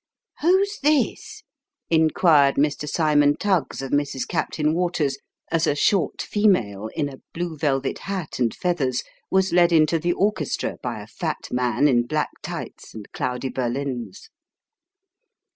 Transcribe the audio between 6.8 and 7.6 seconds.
in a blue